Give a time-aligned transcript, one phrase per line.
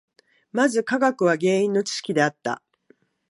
[0.51, 2.63] まず科学は原因の知識であった。